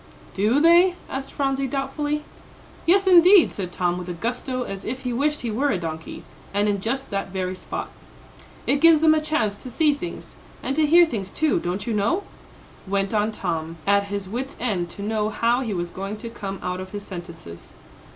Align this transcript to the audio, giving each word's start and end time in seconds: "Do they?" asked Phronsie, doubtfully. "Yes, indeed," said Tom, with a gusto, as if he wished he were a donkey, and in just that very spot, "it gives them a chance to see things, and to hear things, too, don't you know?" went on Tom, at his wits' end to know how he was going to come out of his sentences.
"Do 0.33 0.59
they?" 0.59 0.95
asked 1.11 1.31
Phronsie, 1.31 1.67
doubtfully. 1.67 2.23
"Yes, 2.87 3.05
indeed," 3.05 3.51
said 3.51 3.71
Tom, 3.71 3.99
with 3.99 4.09
a 4.09 4.13
gusto, 4.13 4.63
as 4.63 4.83
if 4.83 5.01
he 5.03 5.13
wished 5.13 5.41
he 5.41 5.51
were 5.51 5.69
a 5.69 5.77
donkey, 5.77 6.23
and 6.55 6.67
in 6.67 6.81
just 6.81 7.11
that 7.11 7.27
very 7.27 7.53
spot, 7.53 7.87
"it 8.65 8.81
gives 8.81 9.01
them 9.01 9.13
a 9.13 9.21
chance 9.21 9.55
to 9.57 9.69
see 9.69 9.93
things, 9.93 10.35
and 10.63 10.75
to 10.75 10.87
hear 10.87 11.05
things, 11.05 11.31
too, 11.31 11.59
don't 11.59 11.85
you 11.85 11.93
know?" 11.93 12.23
went 12.87 13.13
on 13.13 13.31
Tom, 13.31 13.77
at 13.85 14.05
his 14.05 14.27
wits' 14.27 14.55
end 14.59 14.89
to 14.89 15.03
know 15.03 15.29
how 15.29 15.61
he 15.61 15.71
was 15.71 15.91
going 15.91 16.17
to 16.17 16.31
come 16.31 16.57
out 16.63 16.79
of 16.79 16.93
his 16.93 17.05
sentences. 17.05 17.69